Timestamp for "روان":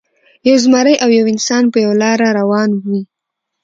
2.39-2.69